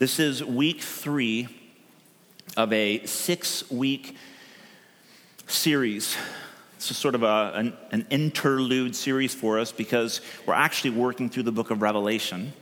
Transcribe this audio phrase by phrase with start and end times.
[0.00, 1.46] This is week three
[2.56, 4.16] of a six week
[5.46, 6.16] series.
[6.76, 11.28] This is sort of a, an, an, interlude series for us because we're actually working
[11.28, 12.54] through the book of Revelation.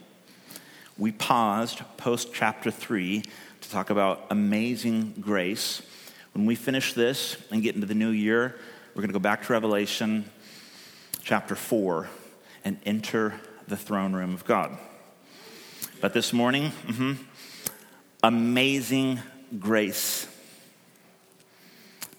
[0.97, 3.23] We paused post chapter three
[3.61, 5.81] to talk about amazing grace.
[6.35, 8.57] When we finish this and get into the new year,
[8.97, 10.29] we're going to go back to Revelation
[11.23, 12.09] chapter four
[12.65, 14.77] and enter the throne room of God.
[16.01, 17.15] But this morning, mm-hmm,
[18.23, 19.19] amazing
[19.59, 20.29] grace.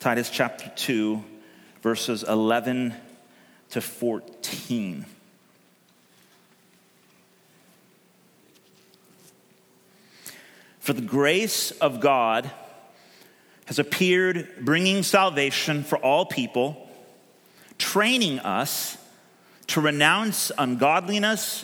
[0.02, 1.24] Titus chapter 2,
[1.82, 2.94] verses 11
[3.70, 5.06] to 14.
[10.82, 12.52] For the grace of God
[13.64, 16.90] has appeared, bringing salvation for all people,
[17.78, 18.98] training us
[19.68, 21.64] to renounce ungodliness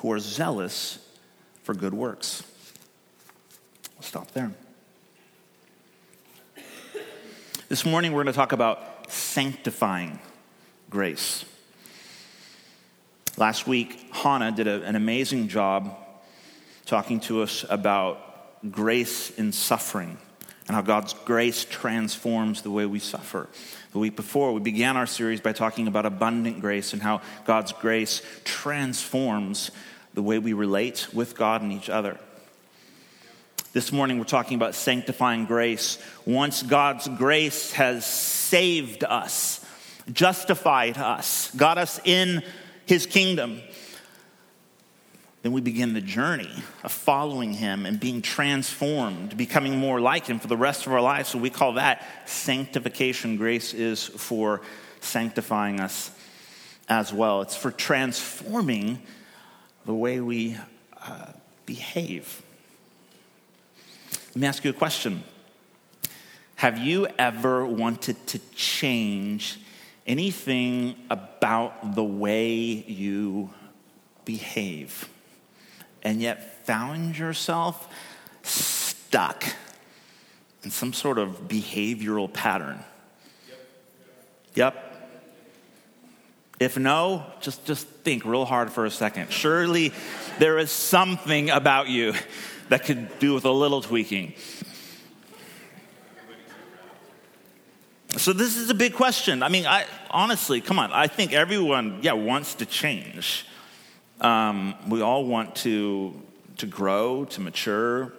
[0.00, 0.98] who are zealous
[1.62, 2.42] for good works.
[3.96, 4.50] We'll stop there.
[7.68, 10.18] This morning, we're going to talk about sanctifying
[10.88, 11.44] grace.
[13.36, 15.94] Last week, Hannah did a, an amazing job
[16.86, 20.16] talking to us about grace in suffering
[20.66, 23.48] and how God's grace transforms the way we suffer.
[23.92, 27.72] The week before, we began our series by talking about abundant grace and how God's
[27.72, 29.72] grace transforms
[30.14, 32.16] the way we relate with God and each other.
[33.72, 35.98] This morning, we're talking about sanctifying grace.
[36.24, 39.64] Once God's grace has saved us,
[40.12, 42.44] justified us, got us in
[42.86, 43.60] his kingdom,
[45.42, 46.52] then we begin the journey
[46.84, 51.00] of following him and being transformed, becoming more like him for the rest of our
[51.00, 51.30] lives.
[51.30, 53.36] So we call that sanctification.
[53.36, 54.60] Grace is for
[55.00, 56.10] sanctifying us
[56.88, 59.00] as well, it's for transforming
[59.86, 60.56] the way we
[61.00, 61.26] uh,
[61.64, 62.42] behave.
[64.30, 65.22] Let me ask you a question.
[66.56, 69.60] Have you ever wanted to change
[70.06, 73.50] anything about the way you
[74.24, 75.08] behave
[76.02, 77.88] and yet found yourself
[78.42, 79.44] stuck
[80.62, 82.80] in some sort of behavioral pattern?
[84.54, 84.86] Yep.
[86.58, 89.32] If no, just, just think real hard for a second.
[89.32, 89.92] Surely
[90.38, 92.12] there is something about you
[92.68, 94.34] that could do with a little tweaking.
[98.16, 99.42] So this is a big question.
[99.42, 100.92] I mean, I honestly, come on.
[100.92, 103.46] I think everyone, yeah, wants to change.
[104.20, 106.14] Um, we all want to
[106.58, 108.12] to grow, to mature,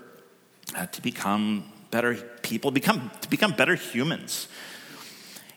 [0.76, 4.48] uh, to become better people, become to become better humans.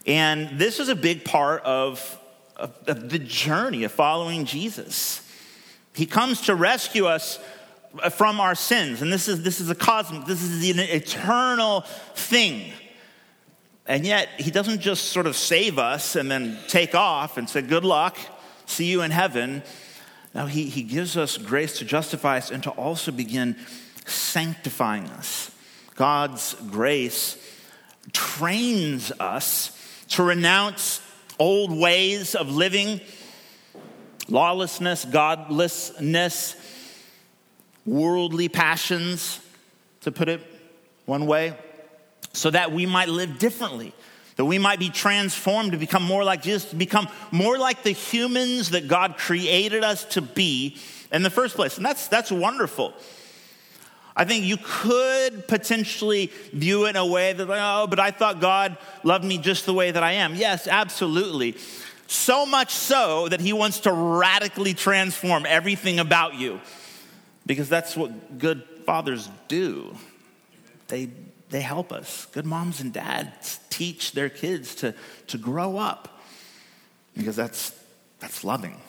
[0.07, 2.19] And this is a big part of,
[2.57, 5.27] of, of the journey of following Jesus.
[5.95, 7.39] He comes to rescue us
[8.13, 9.01] from our sins.
[9.01, 11.83] And this is, this is a cosmic, this is an eternal
[12.15, 12.73] thing.
[13.87, 17.63] And yet, he doesn't just sort of save us and then take off and say,
[17.63, 18.17] Good luck,
[18.67, 19.63] see you in heaven.
[20.35, 23.57] No, he, he gives us grace to justify us and to also begin
[24.05, 25.51] sanctifying us.
[25.95, 27.39] God's grace
[28.13, 29.71] trains us
[30.09, 31.01] to renounce
[31.39, 33.01] old ways of living,
[34.29, 36.57] lawlessness, godlessness,
[37.87, 39.41] worldly passions,
[40.01, 40.41] to put it
[41.07, 41.57] one way,
[42.33, 43.95] so that we might live differently,
[44.37, 47.93] that we might be transformed to become more like Jesus, to become more like the
[47.93, 50.77] humans that God created us to be
[51.13, 51.77] in the first place.
[51.77, 52.95] And that's, that's wonderful.
[54.17, 58.41] I think you could potentially view it in a way that, oh, but I thought
[58.41, 60.35] God loved me just the way that I am.
[60.35, 61.57] Yes, absolutely.
[62.07, 66.61] So much so that He wants to radically transform everything about you
[67.47, 69.97] because that's what good fathers do.
[70.89, 71.11] They,
[71.55, 72.27] they help us.
[72.33, 74.93] Good moms and dads teach their kids to,
[75.29, 76.21] to grow up
[77.17, 77.73] because that's,
[78.19, 78.81] that's loving.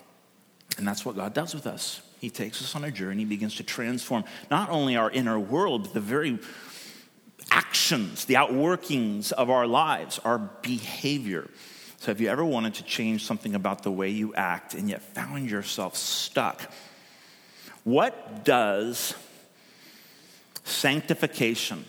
[0.79, 2.01] And that's what God does with us.
[2.19, 5.94] He takes us on a journey, begins to transform not only our inner world, but
[5.94, 6.39] the very
[7.51, 11.47] actions, the outworkings of our lives, our behavior.
[12.00, 15.03] So, have you ever wanted to change something about the way you act and yet
[15.03, 16.71] found yourself stuck
[17.83, 19.13] what does
[20.63, 21.85] sanctification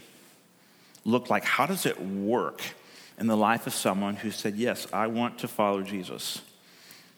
[1.07, 1.45] look like?
[1.45, 2.61] How does it work
[3.19, 6.43] in the life of someone who said, Yes, I want to follow Jesus?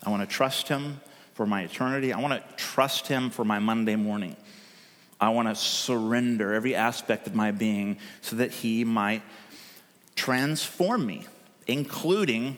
[0.05, 1.01] I want to trust him
[1.35, 2.13] for my eternity.
[2.13, 4.37] I want to trust him for my Monday morning.
[5.21, 9.23] I want to surrender every aspect of my being so that he might
[10.15, 11.27] transform me,
[11.67, 12.57] including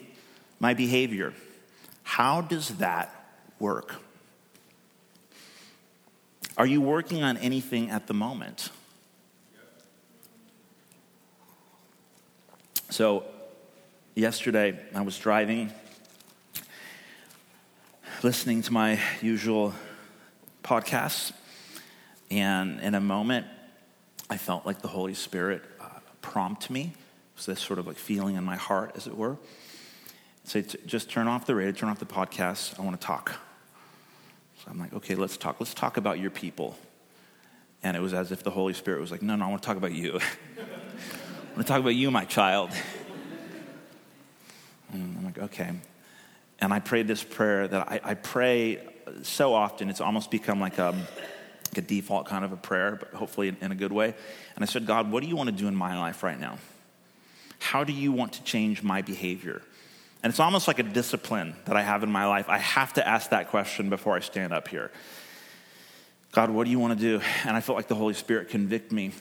[0.58, 1.32] my behavior.
[2.02, 3.14] How does that
[3.58, 3.94] work?
[6.58, 8.70] Are you working on anything at the moment?
[12.90, 13.22] So,
[14.16, 15.72] yesterday I was driving,
[18.24, 19.74] listening to my usual
[20.64, 21.30] podcasts,
[22.32, 23.46] and in a moment,
[24.28, 25.84] I felt like the Holy Spirit uh,
[26.20, 26.80] prompt me.
[26.80, 29.36] It was this sort of like feeling in my heart, as it were.
[30.42, 32.76] Say, just turn off the radio, turn off the podcast.
[32.76, 33.36] I want to talk.
[34.64, 35.60] So I'm like, okay, let's talk.
[35.60, 36.76] Let's talk about your people.
[37.84, 39.66] And it was as if the Holy Spirit was like, no, no, I want to
[39.66, 40.18] talk about you.
[41.60, 42.70] To talk about you, my child.
[44.92, 45.70] And I'm like, okay.
[46.58, 48.80] And I prayed this prayer that I, I pray
[49.22, 50.90] so often, it's almost become like a,
[51.68, 54.14] like a, default kind of a prayer, but hopefully in, in a good way.
[54.56, 56.58] And I said, God, what do you want to do in my life right now?
[57.60, 59.62] How do you want to change my behavior?
[60.24, 62.48] And it's almost like a discipline that I have in my life.
[62.48, 64.90] I have to ask that question before I stand up here.
[66.32, 67.22] God, what do you want to do?
[67.44, 69.12] And I felt like the Holy Spirit convict me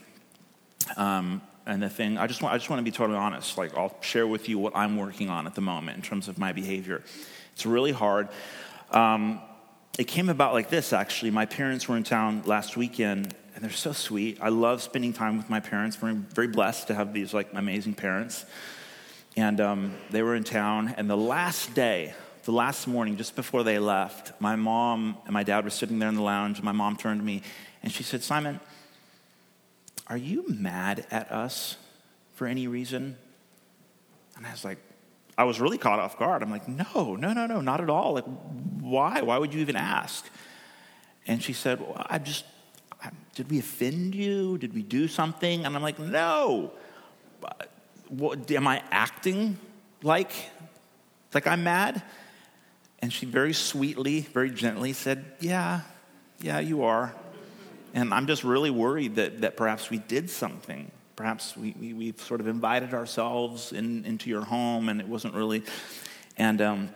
[0.97, 3.57] um, and the thing, I just, want, I just want to be totally honest.
[3.57, 6.37] Like, I'll share with you what I'm working on at the moment in terms of
[6.37, 7.03] my behavior.
[7.53, 8.29] It's really hard.
[8.91, 9.41] Um,
[9.97, 11.31] it came about like this, actually.
[11.31, 14.39] My parents were in town last weekend, and they're so sweet.
[14.41, 16.01] I love spending time with my parents.
[16.01, 18.45] We're very blessed to have these like amazing parents.
[19.37, 22.13] And um, they were in town, and the last day,
[22.43, 26.09] the last morning, just before they left, my mom and my dad were sitting there
[26.09, 27.43] in the lounge, and my mom turned to me
[27.83, 28.59] and she said, Simon,
[30.09, 31.77] are you mad at us
[32.33, 33.15] for any reason?
[34.35, 34.79] And I was like,
[35.37, 36.41] I was really caught off guard.
[36.41, 38.13] I'm like, no, no, no, no, not at all.
[38.13, 38.25] Like,
[38.79, 39.21] why?
[39.21, 40.27] Why would you even ask?
[41.27, 42.43] And she said, well, I just,
[43.35, 44.57] did we offend you?
[44.57, 45.65] Did we do something?
[45.65, 46.73] And I'm like, no.
[48.09, 49.57] What, am I acting
[50.01, 50.31] like,
[51.33, 52.01] like I'm mad?
[53.01, 55.81] And she very sweetly, very gently said, yeah,
[56.41, 57.13] yeah, you are.
[57.93, 60.91] And I'm just really worried that, that perhaps we did something.
[61.15, 65.33] Perhaps we, we, we've sort of invited ourselves in, into your home and it wasn't
[65.33, 65.63] really.
[66.37, 66.89] And um,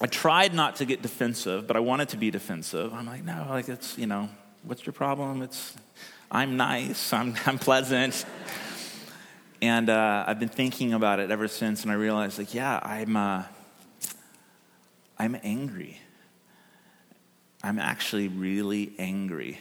[0.00, 2.92] I tried not to get defensive, but I wanted to be defensive.
[2.92, 4.28] I'm like, no, like it's, you know,
[4.64, 5.42] what's your problem?
[5.42, 5.74] It's,
[6.30, 8.24] I'm nice, I'm, I'm pleasant.
[9.60, 13.16] and uh, I've been thinking about it ever since, and I realized, like, yeah, I'm,
[13.16, 13.44] uh,
[15.18, 16.00] I'm angry.
[17.62, 19.60] I'm actually really angry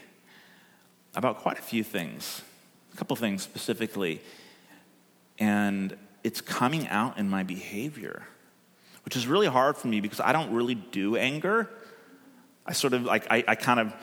[1.15, 2.41] about quite a few things,
[2.93, 4.21] a couple things specifically.
[5.39, 8.23] And it's coming out in my behavior,
[9.05, 11.69] which is really hard for me because I don't really do anger.
[12.65, 13.93] I sort of like, I, I kind of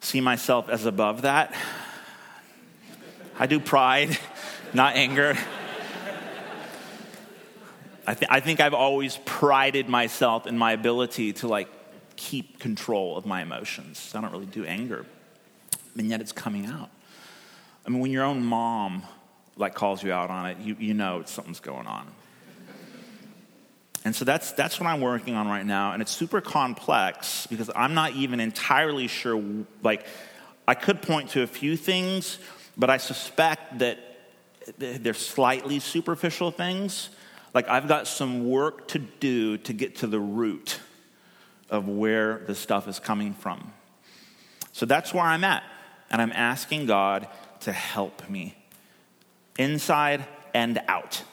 [0.00, 1.54] see myself as above that.
[3.38, 4.16] I do pride,
[4.74, 5.36] not anger.
[8.06, 11.68] I, th- I think I've always prided myself in my ability to like
[12.16, 14.12] keep control of my emotions.
[14.14, 15.06] I don't really do anger
[15.96, 16.90] and yet it's coming out.
[17.86, 19.02] I mean, when your own mom
[19.56, 22.06] like calls you out on it, you, you know something's going on.
[24.04, 25.92] And so that's, that's what I'm working on right now.
[25.92, 29.42] And it's super complex because I'm not even entirely sure.
[29.82, 30.06] Like,
[30.68, 32.38] I could point to a few things,
[32.76, 33.98] but I suspect that
[34.78, 37.08] they're slightly superficial things.
[37.54, 40.80] Like, I've got some work to do to get to the root
[41.70, 43.72] of where the stuff is coming from.
[44.72, 45.62] So that's where I'm at
[46.14, 47.26] and I'm asking God
[47.62, 48.54] to help me
[49.58, 51.24] inside and out.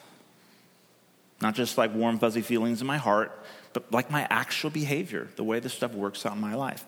[1.39, 5.43] Not just like warm, fuzzy feelings in my heart, but like my actual behavior, the
[5.43, 6.83] way this stuff works out in my life.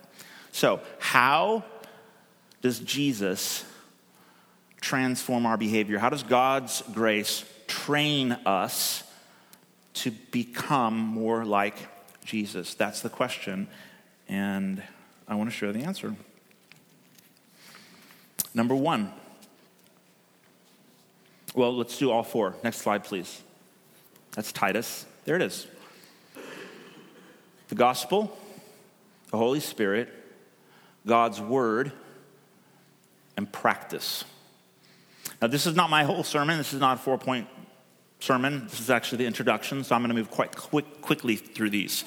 [0.52, 1.66] So, how
[2.64, 3.64] does Jesus
[4.82, 6.00] transform our behavior?
[6.00, 9.04] How does God's grace train us
[9.94, 11.76] to become more like
[12.26, 12.74] Jesus?
[12.74, 13.68] That's the question,
[14.28, 14.82] and
[15.28, 16.16] I want to share the answer.
[18.54, 19.12] Number one.
[21.56, 22.56] Well, let's do all four.
[22.64, 23.42] Next slide, please.
[24.32, 25.06] That's Titus.
[25.26, 25.68] There it is.
[27.70, 28.36] The gospel,
[29.32, 30.10] the Holy Spirit,
[31.06, 31.92] God's word,
[33.38, 34.24] and practice.
[35.42, 36.58] Now, this is not my whole sermon.
[36.58, 37.48] This is not a four point
[38.20, 38.68] sermon.
[38.70, 42.04] This is actually the introduction, so I'm going to move quite quick, quickly through these.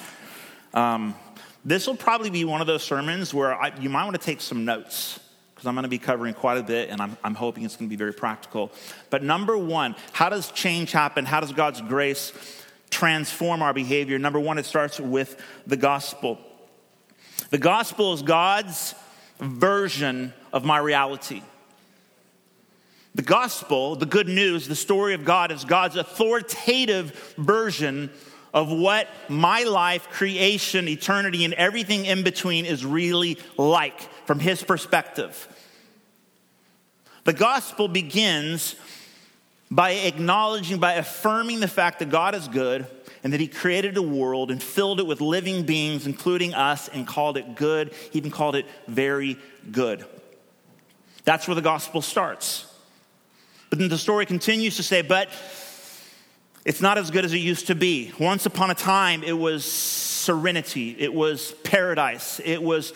[0.73, 1.15] Um,
[1.63, 4.41] this will probably be one of those sermons where I, you might want to take
[4.41, 5.19] some notes
[5.57, 7.89] because I'm going to be covering quite a bit and I'm, I'm hoping it's going
[7.89, 8.71] to be very practical.
[9.09, 11.25] But number one, how does change happen?
[11.25, 12.31] How does God's grace
[12.91, 14.19] transform our behavior?
[14.19, 16.37] Number one, it starts with the gospel.
[17.49, 18.93] The gospel is God's
[19.39, 21.41] version of my reality.
[23.15, 28.11] The gospel, the good news, the story of God is God's authoritative version
[28.53, 34.61] of what my life, creation, eternity, and everything in between is really like from his
[34.61, 35.47] perspective.
[37.23, 38.75] The gospel begins
[39.71, 42.85] by acknowledging, by affirming the fact that God is good
[43.23, 47.07] and that he created a world and filled it with living beings, including us, and
[47.07, 47.93] called it good.
[48.11, 49.37] He even called it very
[49.71, 50.05] good.
[51.23, 52.65] That's where the gospel starts.
[53.69, 55.29] But then the story continues to say, but
[56.65, 58.13] it's not as good as it used to be.
[58.19, 62.93] Once upon a time, it was serenity, it was paradise, it was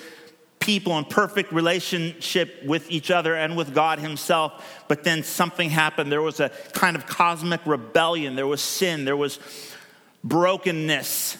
[0.62, 4.84] people in perfect relationship with each other and with God Himself.
[4.88, 6.12] But then something happened.
[6.12, 9.39] There was a kind of cosmic rebellion, there was sin, there was
[10.24, 11.38] brokenness.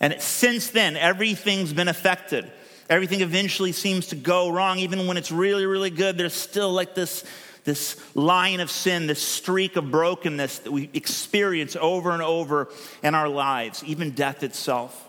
[0.00, 2.50] And since then, everything's been affected.
[2.90, 4.80] Everything eventually seems to go wrong.
[4.80, 7.24] Even when it's really, really good, there's still like this
[7.64, 12.68] this line of sin, this streak of brokenness that we experience over and over
[13.04, 15.08] in our lives, even death itself.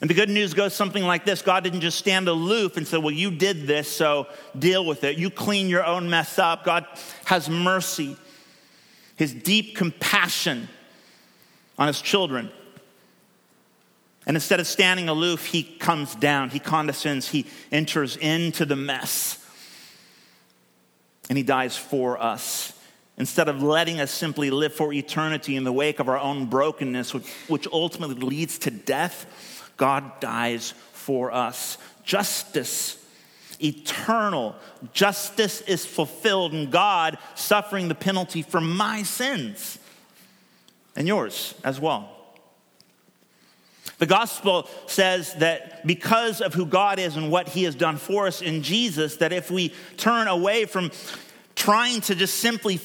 [0.00, 2.98] And the good news goes something like this God didn't just stand aloof and say,
[2.98, 4.26] Well, you did this, so
[4.58, 5.18] deal with it.
[5.18, 6.64] You clean your own mess up.
[6.64, 6.86] God
[7.24, 8.16] has mercy,
[9.16, 10.68] His deep compassion
[11.78, 12.50] on His children.
[14.26, 19.44] And instead of standing aloof, He comes down, He condescends, He enters into the mess
[21.28, 22.72] and he dies for us.
[23.16, 27.12] Instead of letting us simply live for eternity in the wake of our own brokenness,
[27.48, 29.26] which, ultimately leads to death,
[29.78, 31.78] God dies for us.
[32.04, 33.02] Justice,
[33.62, 34.54] eternal
[34.92, 39.78] justice is fulfilled in God suffering the penalty for my sins
[40.94, 42.10] and yours as well.
[43.98, 48.26] The gospel says that because of who God is and what he has done for
[48.26, 50.92] us in Jesus, that if we turn away from
[51.56, 52.76] trying to just simply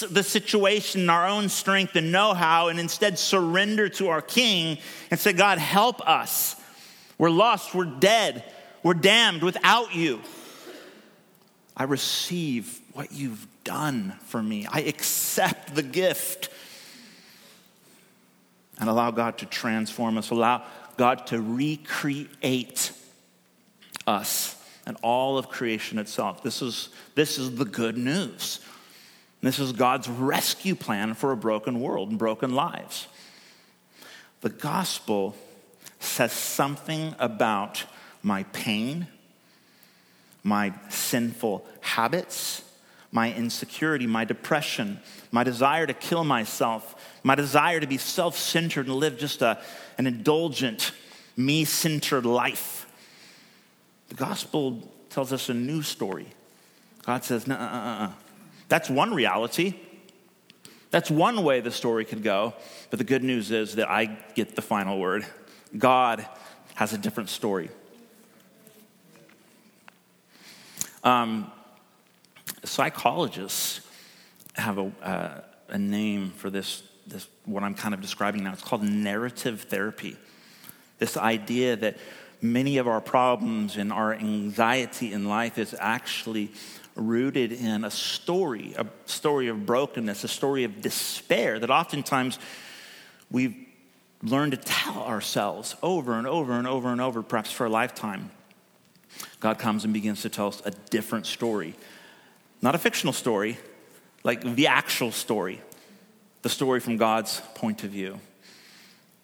[0.00, 4.78] the situation in our own strength and know how, and instead surrender to our King
[5.10, 6.56] and say, God, help us.
[7.18, 8.44] We're lost, we're dead,
[8.82, 10.20] we're damned without you.
[11.76, 16.48] I receive what you've done for me, I accept the gift
[18.78, 20.64] and allow God to transform us, allow
[20.96, 22.92] God to recreate
[24.06, 26.42] us and all of creation itself.
[26.42, 28.60] This is, this is the good news.
[29.42, 33.06] This is God's rescue plan for a broken world and broken lives.
[34.42, 35.34] The gospel
[35.98, 37.84] says something about
[38.22, 39.06] my pain,
[40.42, 42.62] my sinful habits,
[43.12, 45.00] my insecurity, my depression,
[45.32, 49.58] my desire to kill myself, my desire to be self centered and live just a,
[49.98, 50.92] an indulgent,
[51.36, 52.86] me centered life.
[54.08, 56.26] The gospel tells us a new story.
[57.04, 58.12] God says, no.
[58.70, 59.74] That's one reality.
[60.90, 62.54] That's one way the story could go.
[62.88, 65.26] But the good news is that I get the final word.
[65.76, 66.26] God
[66.76, 67.68] has a different story.
[71.04, 71.50] Um,
[72.64, 73.80] psychologists
[74.54, 78.52] have a, uh, a name for this this, what I'm kind of describing now.
[78.52, 80.16] It's called narrative therapy.
[80.98, 81.96] This idea that
[82.40, 86.52] many of our problems and our anxiety in life is actually
[86.94, 92.38] rooted in a story, a story of brokenness, a story of despair that oftentimes
[93.30, 93.56] we've
[94.22, 98.30] learned to tell ourselves over and over and over and over, perhaps for a lifetime.
[99.40, 101.74] God comes and begins to tell us a different story.
[102.62, 103.58] Not a fictional story,
[104.22, 105.60] like the actual story
[106.42, 108.18] the story from God's point of view.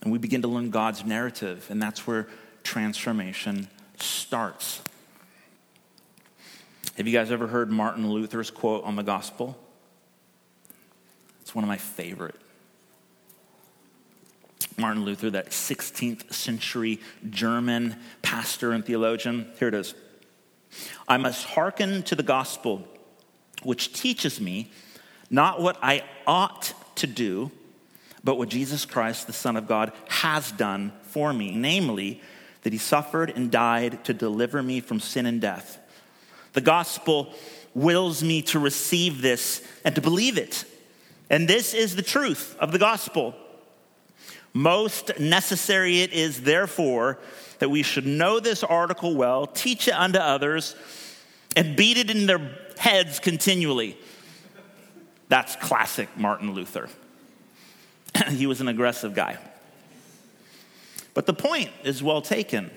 [0.02, 2.28] And we begin to learn God's narrative, and that's where
[2.62, 3.68] transformation
[3.98, 4.82] starts.
[6.96, 9.54] Have you guys ever heard Martin Luther's quote on the gospel?
[11.42, 12.36] It's one of my favorite.
[14.78, 16.98] Martin Luther, that 16th century
[17.28, 19.46] German pastor and theologian.
[19.58, 19.94] Here it is.
[21.06, 22.88] I must hearken to the gospel,
[23.62, 24.70] which teaches me
[25.28, 27.50] not what I ought to do,
[28.24, 32.22] but what Jesus Christ, the Son of God, has done for me, namely,
[32.62, 35.78] that he suffered and died to deliver me from sin and death.
[36.56, 37.34] The gospel
[37.74, 40.64] wills me to receive this and to believe it.
[41.28, 43.34] And this is the truth of the gospel.
[44.54, 47.18] Most necessary it is, therefore,
[47.58, 50.74] that we should know this article well, teach it unto others,
[51.54, 53.98] and beat it in their heads continually.
[55.28, 56.88] That's classic Martin Luther.
[58.30, 59.36] he was an aggressive guy.
[61.12, 62.70] But the point is well taken.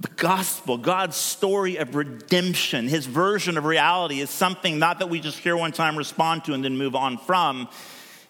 [0.00, 5.20] The gospel, God's story of redemption, his version of reality is something not that we
[5.20, 7.68] just hear one time, respond to, and then move on from.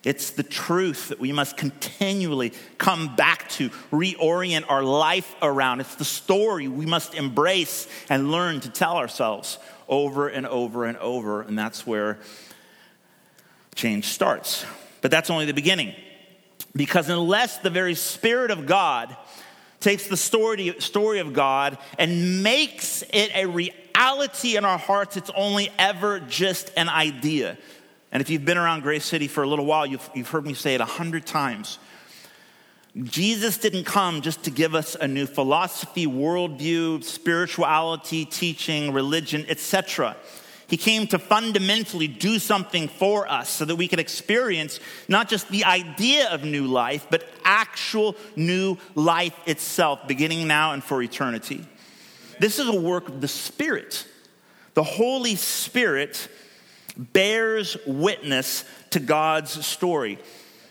[0.02, 5.80] It's the truth that we must continually come back to, reorient our life around.
[5.80, 9.58] It's the story we must embrace and learn to tell ourselves
[9.88, 11.42] over and over and over.
[11.42, 12.18] And that's where
[13.76, 14.64] change starts.
[15.02, 15.94] But that's only the beginning.
[16.74, 19.14] Because unless the very Spirit of God
[19.80, 25.30] takes the story, story of God and makes it a reality in our hearts, it's
[25.34, 27.58] only ever just an idea.
[28.12, 30.54] And if you've been around Grace City for a little while, you've, you've heard me
[30.54, 31.78] say it a hundred times.
[33.02, 40.16] Jesus didn't come just to give us a new philosophy, worldview, spirituality, teaching, religion, etc.
[40.70, 45.48] He came to fundamentally do something for us so that we could experience not just
[45.48, 51.66] the idea of new life, but actual new life itself, beginning now and for eternity.
[52.38, 54.06] This is a work of the Spirit.
[54.74, 56.28] The Holy Spirit
[56.96, 60.20] bears witness to God's story.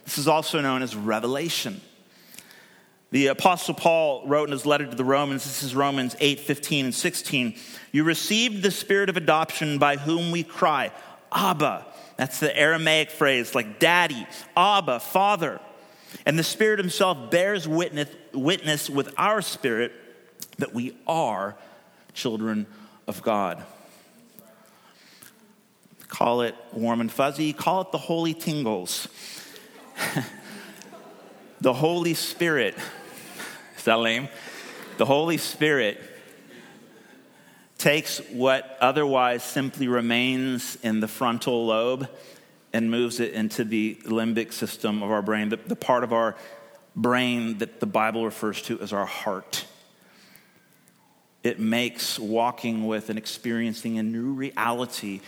[0.06, 1.82] This is also known as revelation.
[3.12, 6.86] The Apostle Paul wrote in his letter to the Romans, this is Romans 8 15
[6.86, 7.56] and 16.
[7.92, 10.92] You received the spirit of adoption by whom we cry,
[11.32, 11.88] Abba.
[12.18, 15.60] That's the Aramaic phrase, like daddy, Abba, father.
[16.26, 19.94] And the Spirit Himself bears witness, witness with our spirit
[20.58, 21.56] that we are
[22.14, 22.68] children
[23.08, 23.64] of God.
[26.08, 29.08] Call it warm and fuzzy, call it the holy tingles.
[31.62, 32.76] the Holy Spirit
[33.80, 34.28] is that lame?
[34.98, 36.02] The Holy Spirit
[37.78, 42.10] takes what otherwise simply remains in the frontal lobe
[42.74, 46.36] and moves it into the limbic system of our brain, the, the part of our
[46.94, 49.66] brain that the Bible refers to as our heart.
[51.42, 55.22] It makes walking with and experiencing a new reality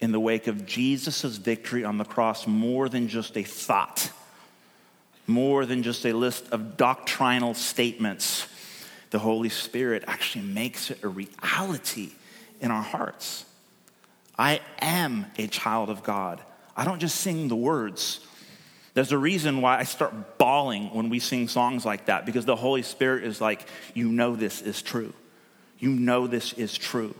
[0.00, 4.12] in the wake of Jesus' victory on the cross more than just a thought
[5.28, 8.48] more than just a list of doctrinal statements.
[9.10, 12.10] The Holy Spirit actually makes it a reality
[12.60, 13.44] in our hearts.
[14.38, 16.40] I am a child of God.
[16.76, 18.20] I don't just sing the words.
[18.94, 22.56] There's a reason why I start bawling when we sing songs like that because the
[22.56, 25.12] Holy Spirit is like, you know, this is true.
[25.78, 27.14] You know, this is true.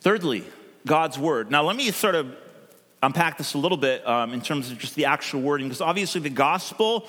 [0.00, 0.44] Thirdly,
[0.86, 1.50] God's word.
[1.50, 2.34] Now, let me sort of
[3.02, 6.20] unpack this a little bit um, in terms of just the actual wording, because obviously
[6.20, 7.06] the gospel,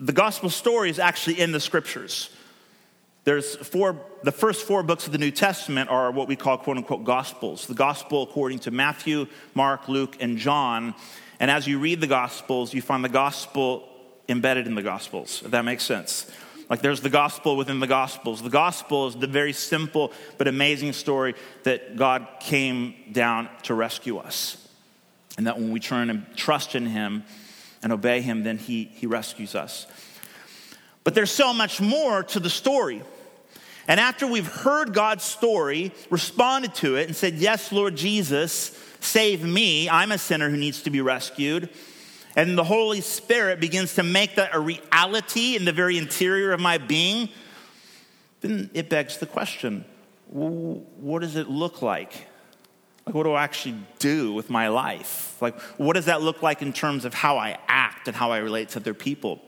[0.00, 2.30] the gospel story is actually in the scriptures.
[3.24, 6.78] There's four, the first four books of the New Testament are what we call quote
[6.78, 7.66] unquote gospels.
[7.66, 10.94] The gospel according to Matthew, Mark, Luke, and John.
[11.38, 13.88] And as you read the gospels, you find the gospel
[14.28, 16.30] embedded in the gospels, if that makes sense.
[16.70, 18.40] Like there's the gospel within the gospels.
[18.40, 24.18] The gospel is the very simple but amazing story that God came down to rescue
[24.18, 24.56] us.
[25.36, 27.24] And that when we turn and trust in Him
[27.82, 29.88] and obey Him, then He, he rescues us.
[31.02, 33.02] But there's so much more to the story.
[33.88, 39.42] And after we've heard God's story, responded to it, and said, Yes, Lord Jesus, save
[39.42, 41.68] me, I'm a sinner who needs to be rescued
[42.36, 46.60] and the Holy Spirit begins to make that a reality in the very interior of
[46.60, 47.28] my being,
[48.40, 49.84] then it begs the question
[50.30, 52.26] what does it look like?
[53.04, 55.36] Like, what do I actually do with my life?
[55.40, 58.38] Like, what does that look like in terms of how I act and how I
[58.38, 59.40] relate to other people?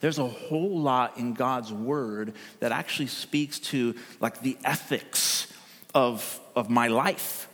[0.00, 5.52] There's a whole lot in God's word that actually speaks to like the ethics
[5.94, 7.48] of, of my life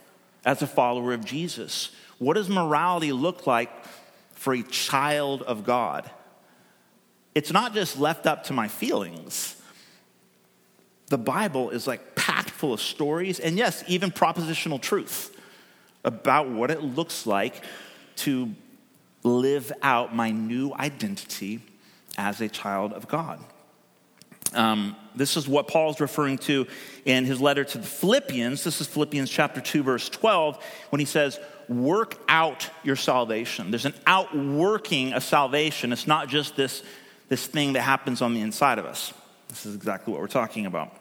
[0.44, 1.90] as a follower of Jesus.
[2.18, 3.70] What does morality look like
[4.42, 6.10] for a child of God.
[7.32, 9.54] It's not just left up to my feelings.
[11.06, 15.38] The Bible is like packed full of stories and, yes, even propositional truth
[16.02, 17.64] about what it looks like
[18.16, 18.52] to
[19.22, 21.60] live out my new identity
[22.18, 23.38] as a child of God.
[24.54, 26.66] Um, this is what Paul's referring to
[27.04, 28.64] in his letter to the Philippians.
[28.64, 31.38] This is Philippians chapter 2, verse 12, when he says,
[31.72, 33.70] Work out your salvation.
[33.70, 35.92] There's an outworking of salvation.
[35.92, 36.82] It's not just this,
[37.28, 39.14] this thing that happens on the inside of us.
[39.48, 40.94] This is exactly what we're talking about.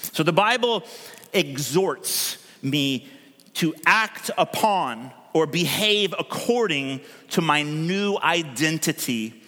[0.00, 0.84] So the Bible
[1.32, 3.08] exhorts me
[3.54, 9.42] to act upon or behave according to my new identity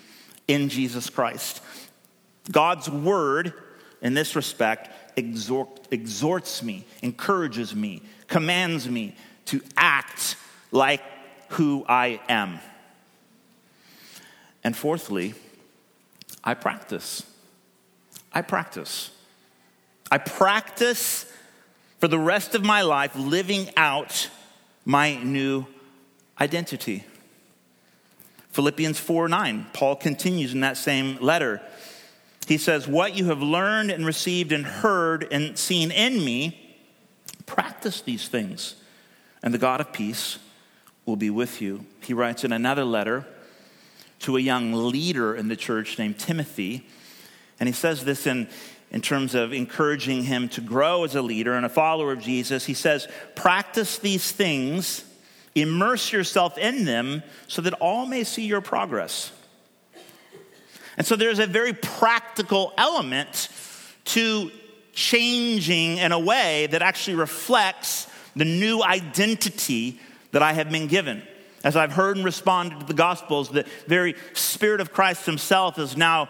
[0.48, 1.62] in Jesus Christ.
[2.50, 3.54] God's word,
[4.02, 9.14] in this respect, exhort, exhorts me, encourages me, commands me
[9.50, 10.36] to act
[10.70, 11.02] like
[11.50, 12.60] who I am.
[14.62, 15.34] And fourthly,
[16.44, 17.24] I practice.
[18.32, 19.10] I practice.
[20.10, 21.30] I practice
[21.98, 24.30] for the rest of my life living out
[24.84, 25.66] my new
[26.40, 27.04] identity.
[28.52, 31.60] Philippians 4 9, Paul continues in that same letter.
[32.46, 36.78] He says, What you have learned and received and heard and seen in me,
[37.46, 38.76] practice these things,
[39.42, 40.38] and the God of peace
[41.06, 41.84] will be with you.
[42.00, 43.26] He writes in another letter
[44.20, 46.86] to a young leader in the church named Timothy,
[47.58, 48.48] and he says this in,
[48.90, 52.66] in terms of encouraging him to grow as a leader and a follower of Jesus.
[52.66, 55.04] He says, Practice these things,
[55.54, 59.32] immerse yourself in them, so that all may see your progress.
[60.96, 63.48] And so there's a very practical element
[64.06, 64.50] to
[64.92, 70.00] changing in a way that actually reflects the new identity
[70.32, 71.22] that I have been given.
[71.62, 75.96] As I've heard and responded to the Gospels, the very Spirit of Christ Himself is
[75.96, 76.28] now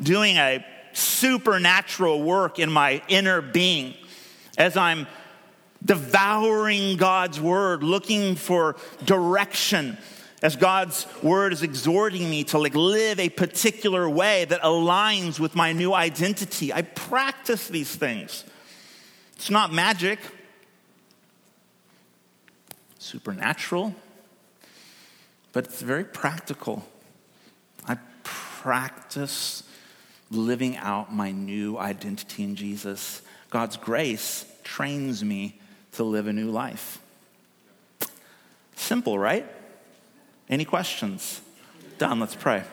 [0.00, 3.94] doing a supernatural work in my inner being.
[4.58, 5.06] As I'm
[5.84, 9.96] devouring God's Word, looking for direction
[10.42, 15.54] as God's word is exhorting me to like live a particular way that aligns with
[15.54, 18.44] my new identity, I practice these things.
[19.36, 20.18] It's not magic,
[23.12, 23.94] supernatural,
[25.52, 26.82] but it's very practical.
[27.86, 29.64] I practice
[30.30, 33.20] living out my new identity in Jesus.
[33.50, 35.60] God's grace trains me
[35.92, 37.00] to live a new life.
[38.76, 39.46] Simple, right?
[40.48, 41.42] Any questions?
[41.98, 42.64] Done, let's pray.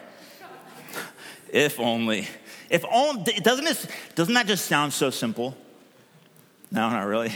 [1.52, 2.28] if only.
[2.70, 5.58] If only, doesn't, this, doesn't that just sound so simple?
[6.72, 7.34] No, not really.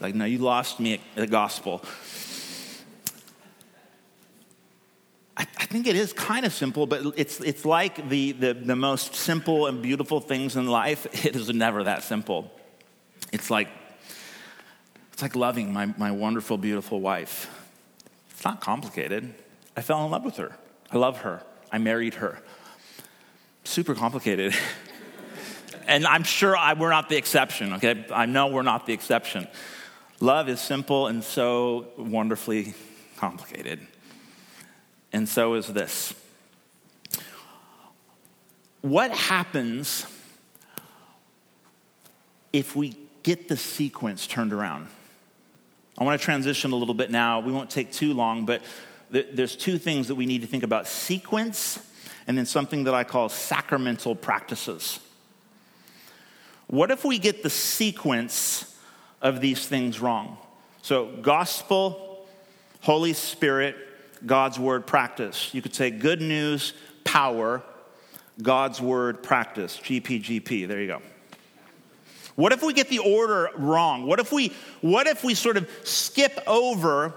[0.00, 1.82] Like, no, you lost me at the gospel.
[5.36, 8.76] I, I think it is kind of simple, but it's, it's like the, the, the
[8.76, 11.06] most simple and beautiful things in life.
[11.26, 12.50] It is never that simple.
[13.32, 13.68] It's like,
[15.12, 17.50] it's like loving my, my wonderful, beautiful wife.
[18.30, 19.34] It's not complicated.
[19.76, 20.56] I fell in love with her.
[20.90, 21.42] I love her.
[21.70, 22.40] I married her.
[23.64, 24.54] Super complicated.
[25.86, 28.06] and I'm sure I, we're not the exception, okay?
[28.10, 29.46] I know we're not the exception.
[30.20, 32.74] Love is simple and so wonderfully
[33.18, 33.86] complicated.
[35.12, 36.14] And so is this.
[38.80, 40.06] What happens
[42.52, 44.88] if we get the sequence turned around?
[45.98, 47.40] I want to transition a little bit now.
[47.40, 48.62] We won't take too long, but
[49.10, 51.84] there's two things that we need to think about sequence
[52.26, 55.00] and then something that I call sacramental practices.
[56.66, 58.76] What if we get the sequence
[59.22, 60.36] of these things wrong?
[60.82, 62.26] So, gospel,
[62.82, 63.76] Holy Spirit,
[64.26, 65.52] God's word practice.
[65.52, 66.72] You could say good news,
[67.04, 67.62] power,
[68.42, 70.68] God's word practice, GPGP.
[70.68, 71.02] There you go.
[72.36, 74.06] What if we get the order wrong?
[74.06, 77.12] What if we what if we sort of skip over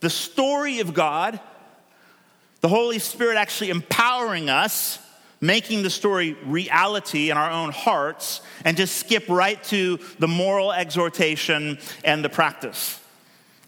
[0.00, 1.40] the story of God,
[2.60, 4.98] the Holy Spirit actually empowering us,
[5.40, 10.70] making the story reality in our own hearts, and just skip right to the moral
[10.70, 13.00] exhortation and the practice.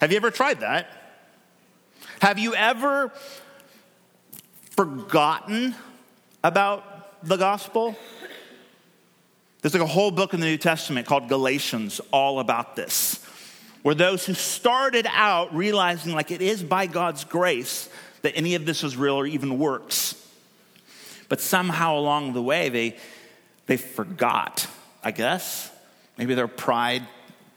[0.02, 0.97] Have you ever tried that?
[2.20, 3.12] Have you ever
[4.70, 5.74] forgotten
[6.42, 7.96] about the gospel?
[9.62, 13.24] There's like a whole book in the New Testament called Galatians all about this
[13.82, 17.88] where those who started out realizing like it is by God's grace
[18.22, 20.14] that any of this is real or even works.
[21.28, 22.96] But somehow along the way, they,
[23.66, 24.66] they forgot,
[25.04, 25.70] I guess.
[26.16, 27.06] Maybe their pride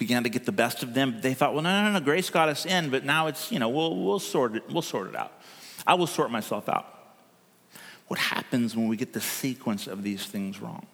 [0.01, 1.21] began to get the best of them.
[1.21, 3.69] They thought, well, no, no, no, grace got us in, but now it's, you know,
[3.69, 5.31] we'll, we'll, sort, it, we'll sort it out.
[5.85, 6.87] I will sort myself out.
[8.07, 10.87] What happens when we get the sequence of these things wrong?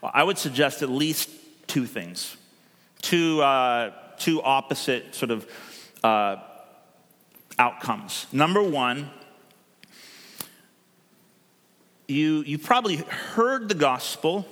[0.00, 1.28] Well, I would suggest at least
[1.66, 2.36] two things
[3.02, 5.44] two, uh, two opposite sort of
[6.04, 6.36] uh,
[7.58, 8.28] outcomes.
[8.30, 9.10] Number one,
[12.06, 14.46] you, you probably heard the gospel.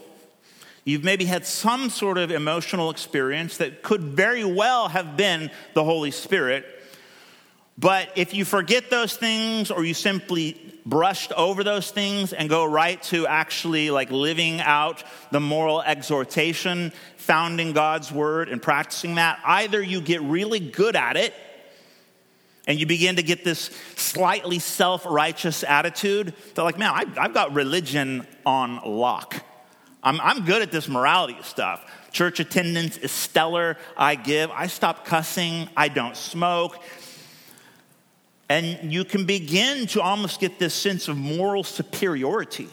[0.85, 5.85] You've maybe had some sort of emotional experience that could very well have been the
[5.85, 6.67] Holy Spirit.
[7.79, 12.65] But if you forget those things or you simply brushed over those things and go
[12.65, 19.15] right to actually like living out the moral exhortation found in God's word and practicing
[19.15, 21.33] that, either you get really good at it
[22.67, 27.35] And you begin to get this slightly self righteous attitude that, like, man, I, have
[27.35, 29.43] got religion on lock.
[30.03, 31.85] I'm, I'm good at this morality stuff.
[32.13, 33.77] Church attendance is stellar.
[33.97, 34.51] I give.
[34.51, 35.69] I stop cussing.
[35.77, 36.79] I don't smoke.
[38.49, 42.69] And you can begin to almost get this sense of moral superiority.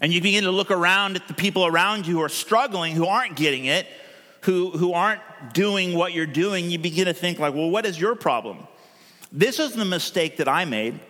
[0.00, 3.06] And you begin to look around at the people around you who are struggling, who
[3.06, 3.86] aren't getting it,
[4.42, 5.20] who, who aren't
[5.54, 6.70] doing what you're doing.
[6.70, 8.66] You begin to think, like, well, what is your problem?
[9.32, 11.00] This is the mistake that I made.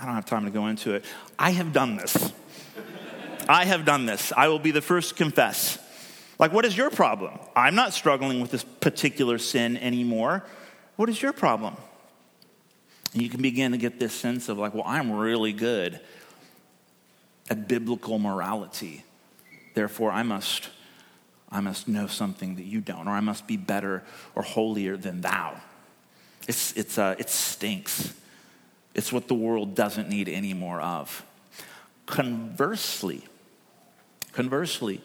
[0.00, 1.04] I don't have time to go into it.
[1.38, 2.32] I have done this.
[3.48, 4.32] I have done this.
[4.36, 5.78] I will be the first to confess.
[6.38, 7.38] Like, what is your problem?
[7.54, 10.44] I'm not struggling with this particular sin anymore.
[10.96, 11.76] What is your problem?
[13.12, 16.00] And you can begin to get this sense of, like, well, I'm really good
[17.48, 19.04] at biblical morality.
[19.74, 20.68] Therefore, I must,
[21.50, 24.02] I must know something that you don't, or I must be better
[24.34, 25.58] or holier than thou.
[26.48, 28.12] It's, it's, uh, it stinks.
[28.94, 31.24] It's what the world doesn't need any more of.
[32.06, 33.24] Conversely,
[34.36, 35.00] conversely,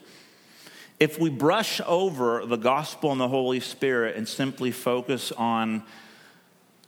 [1.00, 5.82] if we brush over the gospel and the Holy Spirit and simply focus on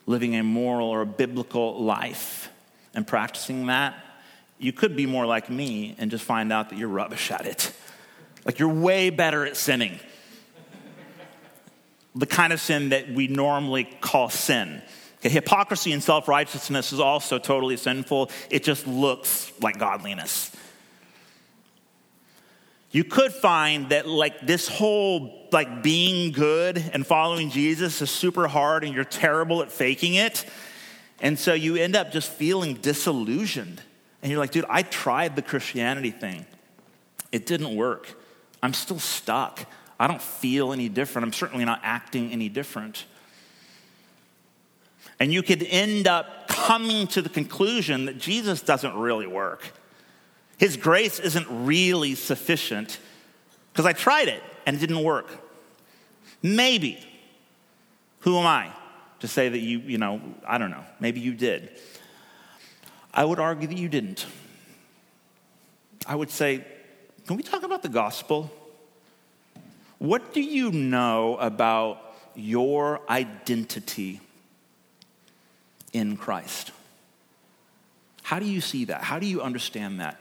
[0.07, 2.51] living a moral or a biblical life
[2.95, 3.97] and practicing that,
[4.59, 7.73] you could be more like me and just find out that you're rubbish at it.
[8.45, 9.99] Like you're way better at sinning.
[12.15, 14.83] the kind of sin that we normally call sin.
[15.17, 18.31] Okay, hypocrisy and self righteousness is also totally sinful.
[18.51, 20.55] It just looks like godliness.
[22.95, 28.47] You could find that, like, this whole, like, being good and following Jesus is super
[28.47, 30.45] hard and you're terrible at faking it.
[31.21, 33.83] And so you end up just feeling disillusioned
[34.23, 36.47] and you're like, dude, I tried the Christianity thing.
[37.33, 38.15] It didn't work.
[38.63, 39.67] I'm still stuck.
[39.99, 41.27] I don't feel any different.
[41.27, 43.07] I'm certainly not acting any different.
[45.19, 49.73] And you could end up coming to the conclusion that Jesus doesn't really work.
[50.59, 52.99] His grace isn't really sufficient
[53.73, 55.29] because I tried it and it didn't work.
[56.43, 56.99] Maybe.
[58.21, 58.71] Who am I
[59.21, 60.85] to say that you, you know, I don't know.
[61.01, 61.71] Maybe you did.
[63.13, 64.27] I would argue that you didn't.
[66.07, 66.65] I would say,
[67.27, 68.51] can we talk about the gospel?
[69.99, 74.21] What do you know about your identity
[75.93, 76.73] in Christ?
[78.23, 79.03] How do you see that?
[79.03, 80.21] How do you understand that?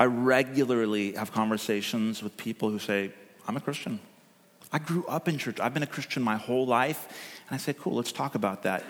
[0.00, 3.12] I regularly have conversations with people who say,
[3.46, 4.00] I'm a Christian.
[4.72, 5.60] I grew up in church.
[5.60, 7.06] I've been a Christian my whole life.
[7.48, 8.82] And I say, cool, let's talk about that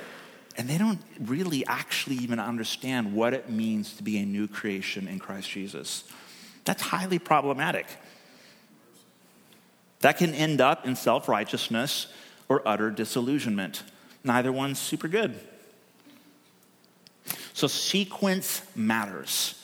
[0.57, 5.09] and they don't really actually even understand what it means to be a new creation
[5.09, 6.05] in Christ Jesus.
[6.65, 7.87] That's highly problematic.
[10.01, 12.09] That can end up in self righteousness
[12.49, 13.83] or utter disillusionment.
[14.25, 15.39] Neither one's super good.
[17.53, 19.60] So, sequence matters.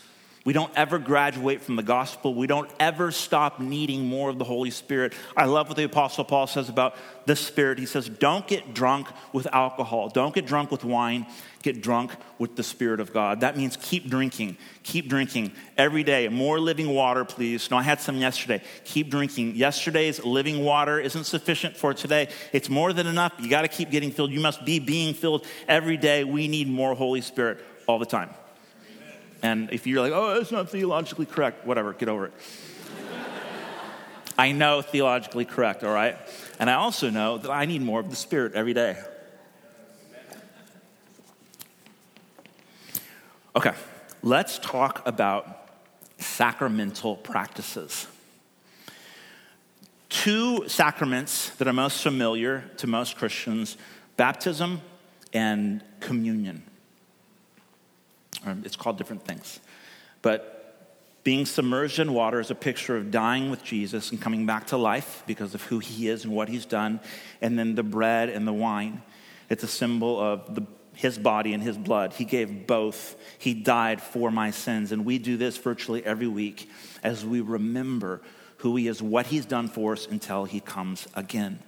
[0.46, 2.32] We don't ever graduate from the gospel.
[2.32, 5.12] We don't ever stop needing more of the Holy Spirit.
[5.36, 6.94] I love what the Apostle Paul says about
[7.26, 7.80] the Spirit.
[7.80, 11.26] He says, Don't get drunk with alcohol, don't get drunk with wine,
[11.62, 13.40] get drunk with the Spirit of God.
[13.40, 16.28] That means keep drinking, keep drinking every day.
[16.28, 17.68] More living water, please.
[17.68, 18.62] No, I had some yesterday.
[18.84, 19.56] Keep drinking.
[19.56, 23.32] Yesterday's living water isn't sufficient for today, it's more than enough.
[23.40, 24.30] You got to keep getting filled.
[24.30, 26.22] You must be being filled every day.
[26.22, 28.30] We need more Holy Spirit all the time.
[29.46, 32.32] And if you're like, oh, that's not theologically correct, whatever, get over it.
[34.36, 36.18] I know theologically correct, all right?
[36.58, 39.00] And I also know that I need more of the Spirit every day.
[43.54, 43.72] Okay,
[44.24, 45.68] let's talk about
[46.18, 48.08] sacramental practices.
[50.08, 53.76] Two sacraments that are most familiar to most Christians
[54.16, 54.80] baptism
[55.32, 56.64] and communion.
[58.64, 59.60] It's called different things.
[60.22, 60.56] But
[61.24, 64.76] being submerged in water is a picture of dying with Jesus and coming back to
[64.76, 67.00] life because of who he is and what he's done.
[67.40, 69.02] And then the bread and the wine,
[69.50, 70.62] it's a symbol of the,
[70.94, 72.12] his body and his blood.
[72.12, 73.16] He gave both.
[73.38, 74.92] He died for my sins.
[74.92, 76.70] And we do this virtually every week
[77.02, 78.22] as we remember
[78.58, 81.58] who he is, what he's done for us until he comes again.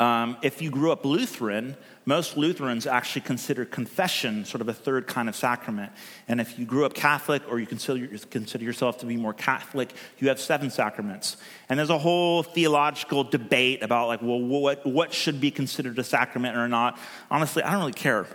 [0.00, 5.06] Um, if you grew up Lutheran, most Lutherans actually consider confession sort of a third
[5.06, 5.92] kind of sacrament.
[6.28, 9.92] And if you grew up Catholic or you consider, consider yourself to be more Catholic,
[10.18, 11.36] you have seven sacraments.
[11.68, 16.04] And there's a whole theological debate about, like, well, what, what should be considered a
[16.04, 16.98] sacrament or not.
[17.30, 18.26] Honestly, I don't really care.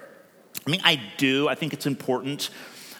[0.65, 2.51] I mean, I do, I think it's important.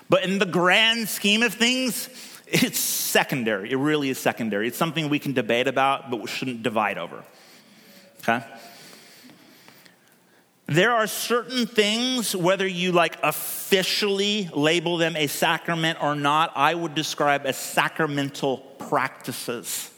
[0.09, 2.09] But in the grand scheme of things,
[2.47, 3.71] it's secondary.
[3.71, 4.67] It really is secondary.
[4.67, 7.23] It's something we can debate about, but we shouldn't divide over.
[8.19, 8.43] Okay?
[10.67, 16.73] There are certain things, whether you like officially label them a sacrament or not, I
[16.73, 19.91] would describe as sacramental practices.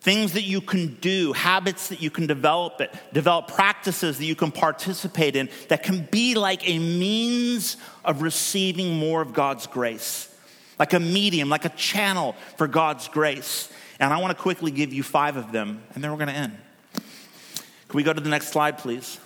[0.00, 4.34] Things that you can do, habits that you can develop, it, develop practices that you
[4.34, 10.34] can participate in that can be like a means of receiving more of God's grace,
[10.80, 13.72] like a medium, like a channel for God's grace.
[14.00, 16.34] And I want to quickly give you five of them, and then we're going to
[16.34, 16.58] end.
[16.92, 19.20] Can we go to the next slide, please?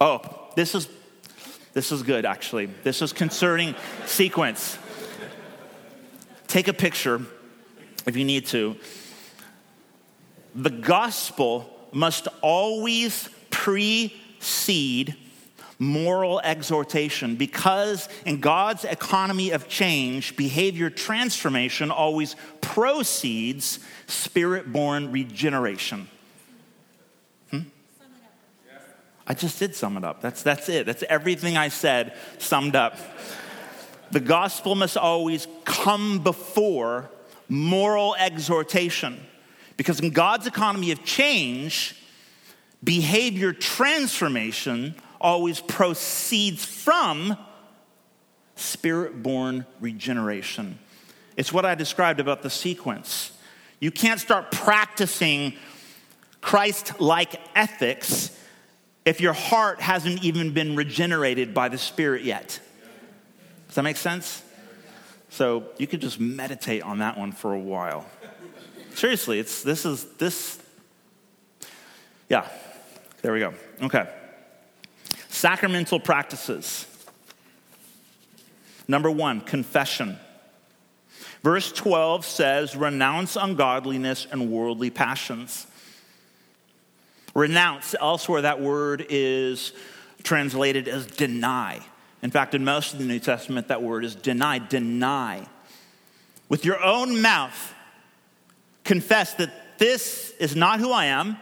[0.00, 0.20] Oh,
[0.54, 0.88] this is
[1.72, 2.66] this is good actually.
[2.66, 3.74] This is concerning
[4.06, 4.78] sequence.
[6.46, 7.20] Take a picture
[8.06, 8.76] if you need to.
[10.54, 15.16] The gospel must always precede
[15.78, 26.08] moral exhortation because in God's economy of change, behavior transformation always proceeds spirit born regeneration.
[29.28, 30.22] I just did sum it up.
[30.22, 30.86] That's, that's it.
[30.86, 32.98] That's everything I said summed up.
[34.10, 37.10] The gospel must always come before
[37.46, 39.20] moral exhortation.
[39.76, 41.94] Because in God's economy of change,
[42.82, 47.36] behavior transformation always proceeds from
[48.56, 50.78] spirit born regeneration.
[51.36, 53.32] It's what I described about the sequence.
[53.78, 55.52] You can't start practicing
[56.40, 58.37] Christ like ethics
[59.08, 62.60] if your heart hasn't even been regenerated by the Spirit yet.
[63.66, 64.42] Does that make sense?
[65.30, 68.04] So you could just meditate on that one for a while.
[68.94, 70.60] Seriously, it's this is this.
[72.28, 72.46] Yeah,
[73.22, 73.54] there we go.
[73.80, 74.06] Okay.
[75.30, 76.84] Sacramental practices.
[78.88, 80.18] Number one, confession.
[81.42, 85.66] Verse 12 says, renounce ungodliness and worldly passions.
[87.34, 89.72] Renounce, elsewhere, that word is
[90.22, 91.80] translated as deny.
[92.22, 94.58] In fact, in most of the New Testament, that word is deny.
[94.58, 95.46] Deny.
[96.48, 97.74] With your own mouth,
[98.84, 101.36] confess that this is not who I am.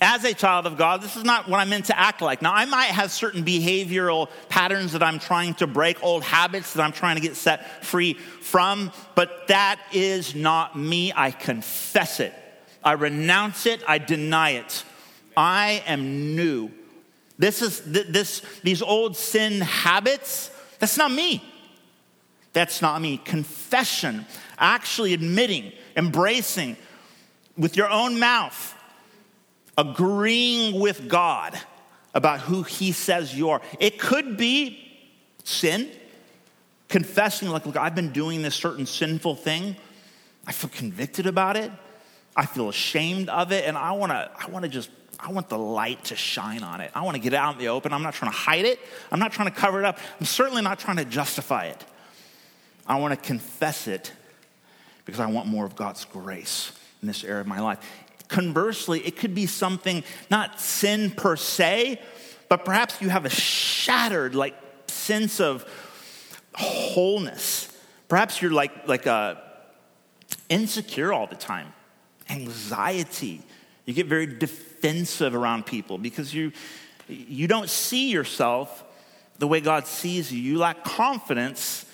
[0.00, 2.42] As a child of God, this is not what I'm meant to act like.
[2.42, 6.82] Now, I might have certain behavioral patterns that I'm trying to break, old habits that
[6.82, 11.12] I'm trying to get set free from, but that is not me.
[11.14, 12.34] I confess it.
[12.84, 14.84] I renounce it, I deny it.
[15.36, 16.70] I am new.
[17.38, 21.42] This is this these old sin habits, that's not me.
[22.52, 23.16] That's not me.
[23.16, 24.26] Confession,
[24.58, 26.76] actually admitting, embracing
[27.56, 28.74] with your own mouth,
[29.78, 31.58] agreeing with God
[32.14, 33.62] about who he says you are.
[33.80, 34.78] It could be
[35.44, 35.90] sin,
[36.88, 39.76] confessing like, look, I've been doing this certain sinful thing.
[40.46, 41.70] I feel convicted about it.
[42.34, 44.90] I feel ashamed of it, and I want to I want to just
[45.20, 46.90] I want the light to shine on it.
[46.94, 47.92] I want to get it out in the open.
[47.92, 48.80] I'm not trying to hide it.
[49.10, 49.98] I'm not trying to cover it up.
[50.18, 51.84] I'm certainly not trying to justify it.
[52.86, 54.12] I want to confess it
[55.04, 57.78] because I want more of God's grace in this area of my life.
[58.28, 62.00] Conversely, it could be something not sin per se,
[62.48, 64.56] but perhaps you have a shattered like
[64.88, 65.64] sense of
[66.54, 67.68] wholeness.
[68.08, 69.36] Perhaps you're like like uh,
[70.48, 71.72] insecure all the time
[72.32, 73.42] anxiety.
[73.84, 76.52] You get very defensive around people because you,
[77.08, 78.84] you don't see yourself
[79.38, 80.40] the way God sees you.
[80.40, 81.86] You lack confidence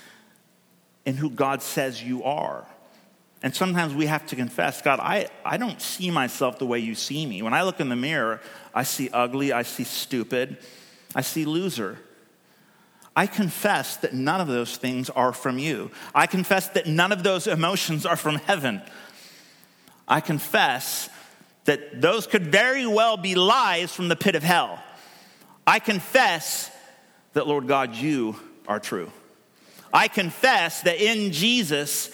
[1.04, 2.66] in who God says you are.
[3.42, 6.94] And sometimes we have to confess, God, I, I don't see myself the way you
[6.94, 7.40] see me.
[7.40, 8.40] When I look in the mirror,
[8.74, 10.58] I see ugly, I see stupid,
[11.14, 11.98] I see loser.
[13.14, 15.90] I confess that none of those things are from you.
[16.14, 18.82] I confess that none of those emotions are from heaven.
[20.08, 21.08] I confess
[21.64, 24.82] that those could very well be lies from the pit of hell.
[25.66, 26.70] I confess
[27.34, 29.12] that, Lord God, you are true.
[29.92, 32.10] I confess that in Jesus,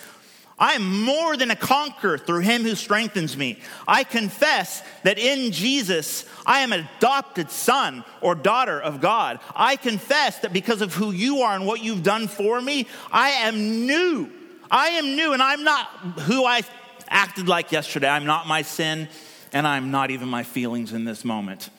[0.59, 3.61] I am more than a conqueror through him who strengthens me.
[3.87, 9.41] I confess that in Jesus, I am an adopted son or daughter of God.
[9.55, 13.31] I confess that because of who you are and what you've done for me, I
[13.31, 14.31] am new.
[14.71, 15.87] I am new, and I'm not
[16.21, 16.63] who I
[17.09, 18.09] acted like yesterday.
[18.09, 19.09] I'm not my sin,
[19.53, 21.71] and I'm not even my feelings in this moment.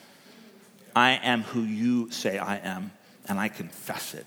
[0.94, 2.90] I am who you say I am,
[3.28, 4.26] and I confess it.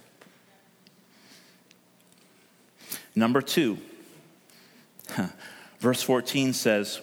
[3.15, 3.77] Number two,
[5.79, 7.01] verse 14 says,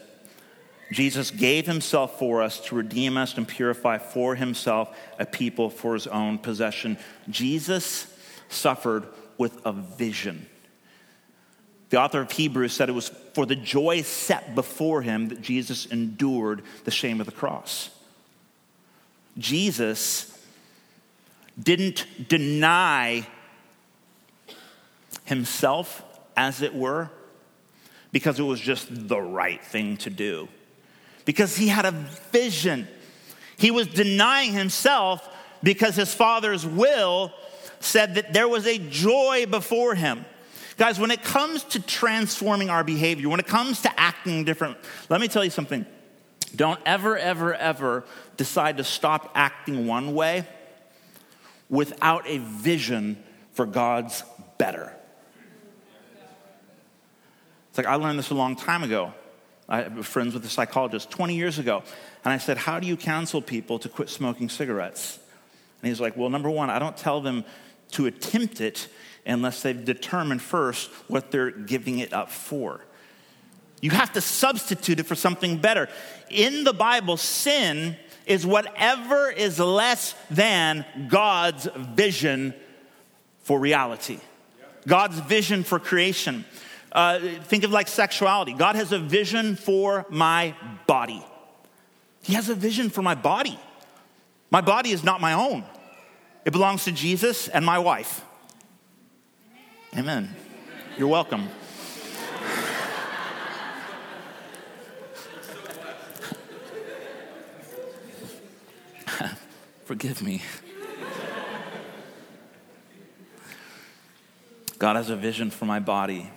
[0.93, 5.95] Jesus gave himself for us to redeem us and purify for himself a people for
[5.95, 6.97] his own possession.
[7.29, 8.07] Jesus
[8.49, 10.47] suffered with a vision.
[11.97, 15.87] The author of Hebrews said it was for the joy set before him that Jesus
[15.87, 17.89] endured the shame of the cross.
[19.39, 20.39] Jesus
[21.59, 23.27] didn't deny
[25.25, 26.03] himself,
[26.37, 27.09] as it were,
[28.13, 30.49] because it was just the right thing to do.
[31.25, 32.87] Because he had a vision.
[33.57, 35.27] He was denying himself
[35.63, 37.33] because his father's will
[37.81, 40.27] said that there was a joy before him.
[40.77, 44.77] Guys, when it comes to transforming our behavior, when it comes to acting different,
[45.09, 45.87] let me tell you something.
[46.55, 48.05] Don't ever, ever, ever
[48.37, 50.47] decide to stop acting one way
[51.71, 53.23] without a vision
[53.53, 54.23] for God's
[54.59, 54.93] better.
[57.71, 59.13] It's like I learned this a long time ago.
[59.69, 61.83] I was friends with a psychologist 20 years ago.
[62.25, 65.19] And I said, How do you counsel people to quit smoking cigarettes?
[65.83, 67.45] And he's like, Well, number one, I don't tell them
[67.93, 68.89] to attempt it
[69.27, 72.81] unless they've determined first what they're giving it up for.
[73.81, 75.89] You have to substitute it for something better.
[76.31, 82.55] In the Bible, sin is whatever is less than God's vision
[83.43, 84.19] for reality,
[84.87, 86.45] God's vision for creation.
[86.91, 88.55] Uh, think of like sexuality.
[88.55, 90.55] God has a vision for my
[90.87, 91.25] body.
[92.23, 93.59] He has a vision for my body.
[94.51, 95.65] My body is not my own,
[96.45, 98.25] it belongs to Jesus and my wife.
[99.97, 100.37] Amen.
[100.99, 101.49] You're welcome.
[109.87, 110.43] Forgive me.
[114.79, 116.31] God has a vision for my body.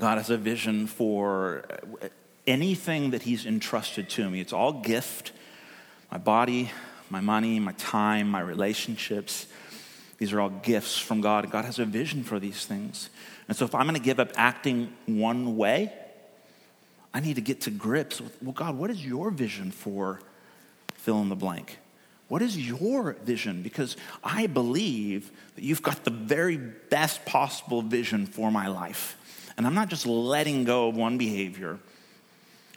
[0.00, 1.66] God has a vision for
[2.46, 4.40] anything that He's entrusted to me.
[4.40, 5.32] It's all gift
[6.10, 6.70] my body,
[7.10, 9.48] my money, my time, my relationships.
[10.18, 11.50] These are all gifts from God.
[11.50, 13.10] God has a vision for these things.
[13.48, 15.92] And so if I'm going to give up acting one way,
[17.12, 20.20] I need to get to grips with, well, God, what is your vision for
[20.94, 21.78] fill in the blank?
[22.28, 23.62] What is your vision?
[23.62, 29.16] Because I believe that you've got the very best possible vision for my life.
[29.56, 31.78] And I'm not just letting go of one behavior,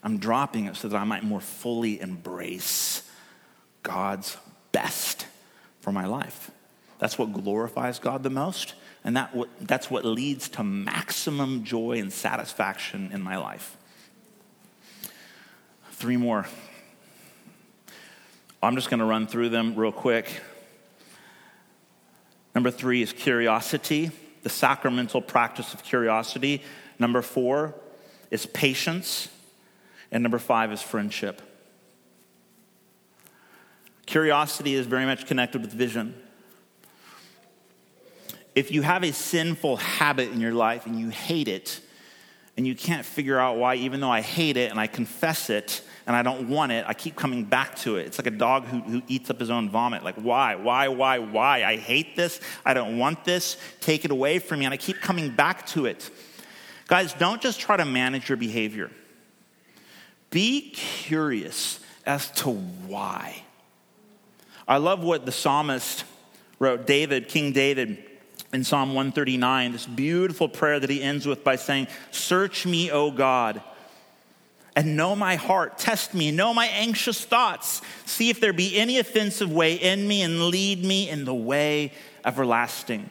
[0.01, 3.03] I'm dropping it so that I might more fully embrace
[3.83, 4.37] God's
[4.71, 5.25] best
[5.81, 6.51] for my life.
[6.99, 12.11] That's what glorifies God the most, and that that's what leads to maximum joy and
[12.11, 13.77] satisfaction in my life.
[15.91, 16.45] Three more.
[18.61, 20.41] I'm just going to run through them real quick.
[22.53, 24.11] Number three is curiosity
[24.43, 26.61] the sacramental practice of curiosity.
[26.97, 27.75] Number four
[28.31, 29.29] is patience.
[30.11, 31.41] And number five is friendship.
[34.05, 36.15] Curiosity is very much connected with vision.
[38.55, 41.81] If you have a sinful habit in your life and you hate it,
[42.57, 45.81] and you can't figure out why, even though I hate it and I confess it,
[46.05, 48.07] and I don't want it, I keep coming back to it.
[48.07, 50.03] It's like a dog who, who eats up his own vomit.
[50.03, 51.63] Like, why, why, why, why?
[51.63, 52.41] I hate this.
[52.65, 53.55] I don't want this.
[53.79, 54.65] Take it away from me.
[54.65, 56.09] And I keep coming back to it.
[56.87, 58.89] Guys, don't just try to manage your behavior.
[60.31, 63.43] Be curious as to why.
[64.67, 66.03] I love what the psalmist
[66.57, 68.03] wrote, David, King David,
[68.51, 73.11] in Psalm 139, this beautiful prayer that he ends with by saying, Search me, O
[73.11, 73.61] God
[74.79, 75.77] and know my heart.
[75.77, 77.81] Test me, know my anxious thoughts.
[78.05, 81.91] See if there be any offensive way in me and lead me in the way
[82.23, 83.09] everlasting.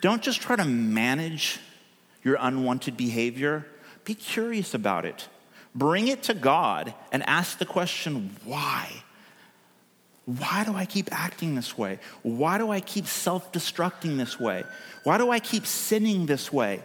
[0.00, 1.58] Don't just try to manage
[2.22, 3.66] your unwanted behavior,
[4.04, 5.28] be curious about it.
[5.74, 9.02] Bring it to God and ask the question, why?
[10.26, 11.98] Why do I keep acting this way?
[12.22, 14.64] Why do I keep self destructing this way?
[15.02, 16.82] Why do I keep sinning this way?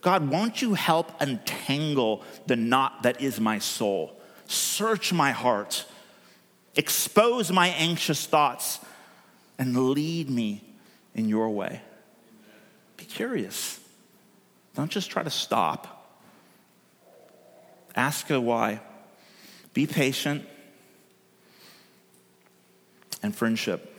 [0.00, 4.14] God, won't you help untangle the knot that is my soul?
[4.46, 5.86] Search my heart,
[6.76, 8.78] expose my anxious thoughts,
[9.58, 10.62] and lead me
[11.14, 11.80] in your way.
[12.96, 13.80] Be curious.
[14.74, 16.20] Don't just try to stop.
[17.96, 18.80] Ask a why.
[19.74, 20.46] Be patient.
[23.22, 23.94] And friendship.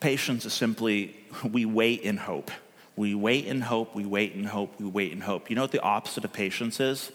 [0.00, 1.16] Patience is simply
[1.50, 2.50] we wait in hope.
[2.96, 5.50] We wait in hope, we wait in hope, we wait in hope.
[5.50, 7.10] You know what the opposite of patience is?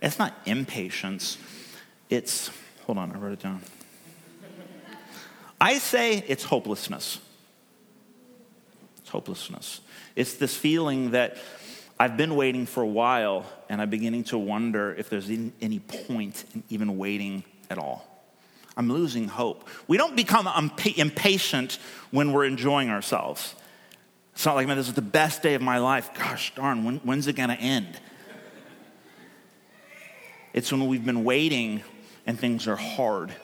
[0.00, 1.38] It's not impatience,
[2.08, 2.50] it's,
[2.86, 3.60] hold on, I wrote it down.
[5.60, 7.20] I say it's hopelessness.
[8.98, 9.80] It's hopelessness.
[10.16, 11.36] It's this feeling that
[11.98, 16.44] I've been waiting for a while and I'm beginning to wonder if there's any point
[16.54, 17.44] in even waiting
[17.74, 18.06] at all.
[18.76, 19.68] I'm losing hope.
[19.88, 20.48] We don't become
[20.96, 21.78] impatient
[22.12, 23.54] when we're enjoying ourselves.
[24.32, 26.10] It's not like, man, this is the best day of my life.
[26.14, 27.98] Gosh darn, when, when's it going to end?
[30.52, 31.82] It's when we've been waiting
[32.26, 33.34] and things are hard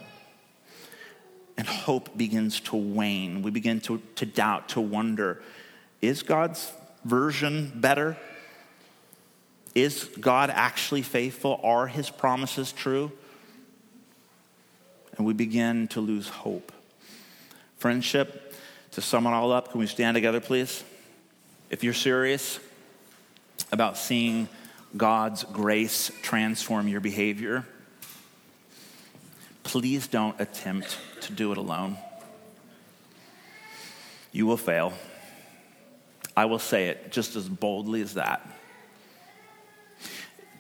[1.57, 3.43] and hope begins to wane.
[3.43, 5.43] We begin to, to doubt, to wonder
[6.01, 6.73] is God's
[7.05, 8.17] version better?
[9.75, 11.61] Is God actually faithful?
[11.63, 13.13] Are his promises true?
[15.21, 16.73] And we begin to lose hope.
[17.77, 18.55] Friendship,
[18.93, 20.83] to sum it all up, can we stand together, please?
[21.69, 22.59] If you're serious
[23.71, 24.49] about seeing
[24.97, 27.67] God's grace transform your behavior,
[29.63, 31.99] please don't attempt to do it alone.
[34.33, 34.95] You will fail.
[36.35, 38.41] I will say it just as boldly as that.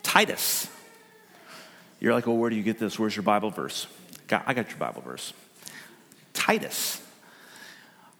[0.02, 0.68] Titus.
[1.98, 2.98] You're like, well, where do you get this?
[2.98, 3.86] Where's your Bible verse?
[4.32, 5.32] I got your Bible verse.
[6.32, 7.02] Titus.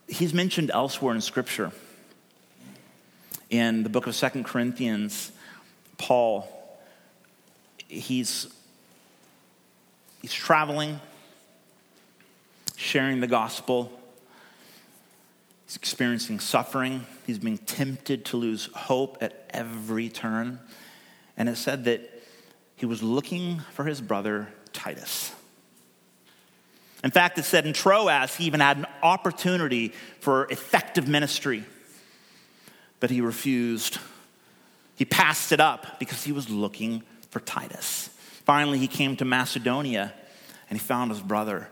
[0.08, 1.72] He's mentioned elsewhere in Scripture.
[3.48, 5.32] In the book of Second Corinthians,
[5.98, 6.48] Paul,
[7.88, 8.46] he's,
[10.22, 11.00] he's traveling,
[12.76, 13.92] sharing the gospel.
[15.66, 17.06] He's experiencing suffering.
[17.26, 20.60] He's being tempted to lose hope at every turn.
[21.36, 22.22] And it said that
[22.76, 25.32] he was looking for his brother Titus.
[27.02, 31.64] In fact, it said in Troas, he even had an opportunity for effective ministry,
[32.98, 33.98] but he refused.
[34.96, 38.10] He passed it up because he was looking for Titus.
[38.44, 40.12] Finally, he came to Macedonia
[40.68, 41.68] and he found his brother.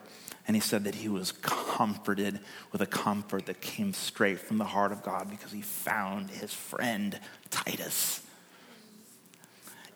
[0.47, 2.41] And he said that he was comforted
[2.72, 6.55] with a comfort that came straight from the heart of God because he found his
[6.55, 7.20] friend
[7.51, 8.22] Titus.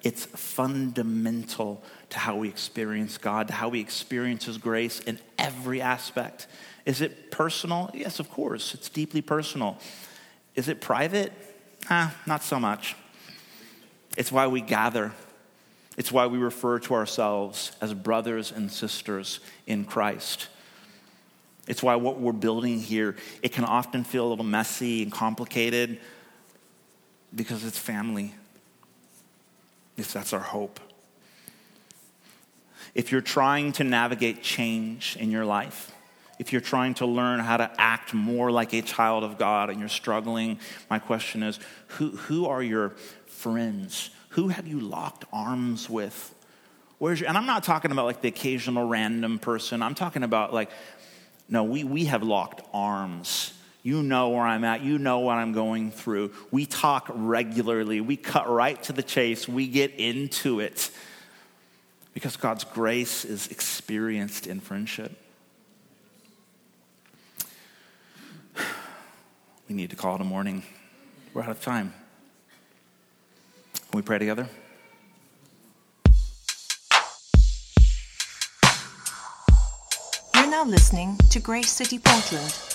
[0.03, 5.81] It's fundamental to how we experience God, to how we experience His grace in every
[5.81, 6.49] aspect.
[6.85, 7.91] Is it personal?
[7.95, 8.75] Yes, of course.
[8.75, 9.79] It's deeply personal.
[10.57, 11.33] Is it private?
[11.89, 12.97] Ah, not so much.
[14.17, 15.13] It's why we gather.
[15.97, 20.49] It's why we refer to ourselves as brothers and sisters in Christ.
[21.69, 26.01] It's why what we're building here, it can often feel a little messy and complicated
[27.35, 28.35] because it's family.
[29.97, 30.81] Yes, that's our hope.
[32.95, 35.93] If you're trying to navigate change in your life,
[36.39, 39.79] if you're trying to learn how to act more like a child of God and
[39.79, 40.59] you're struggling,
[40.91, 42.91] my question is who, who are your
[43.27, 44.11] friends?
[44.31, 46.35] Who have you locked arms with?
[46.99, 49.83] Where's your, and I'm not talking about like the occasional random person.
[49.83, 50.71] I'm talking about like,
[51.49, 53.53] no, we, we have locked arms
[53.83, 54.83] you know where I'm at.
[54.83, 56.33] You know what I'm going through.
[56.53, 58.01] We talk regularly.
[58.01, 59.49] We cut right to the chase.
[59.49, 60.91] We get into it
[62.15, 65.13] because God's grace is experienced in friendship.
[69.69, 70.65] We need to call it a morning.
[71.33, 71.95] We're out of time.
[73.73, 74.47] Can we pray together?
[80.35, 82.72] You're now listening to Grace City Portland